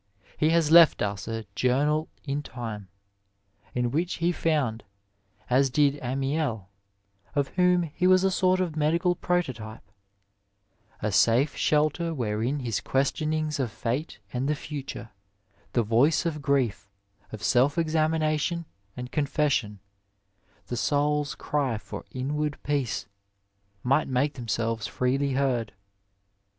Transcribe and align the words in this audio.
He 0.35 0.49
has 0.49 0.71
left 0.71 1.03
us 1.03 1.27
a 1.27 1.45
journal 1.53 2.07
intimey 2.27 2.87
in 3.75 3.91
which 3.91 4.15
he 4.15 4.31
found, 4.31 4.83
as 5.47 5.69
did 5.69 5.99
Amiel, 6.01 6.69
of 7.35 7.49
whom 7.49 7.83
he 7.83 8.07
was 8.07 8.23
a 8.23 8.31
sort 8.31 8.59
of 8.59 8.75
medical 8.75 9.13
prototype,'' 9.13 9.83
a 11.07 11.11
safe 11.11 11.55
shelter 11.55 12.15
wherein 12.15 12.61
his 12.61 12.79
questionings 12.81 13.59
of 13.59 13.69
fate 13.71 14.17
and 14.33 14.49
the 14.49 14.55
future, 14.55 15.11
the 15.73 15.83
voice 15.83 16.25
of 16.25 16.41
grief, 16.41 16.89
of 17.31 17.43
self 17.43 17.77
examination 17.77 18.65
and 18.97 19.11
confession, 19.11 19.77
the 20.65 20.77
soul's 20.77 21.35
cry 21.35 21.77
for 21.77 22.05
inward 22.09 22.57
peace, 22.63 23.05
might 23.83 24.07
make 24.07 24.33
themselves 24.33 24.87
freely 24.87 25.33
heard." 25.33 25.73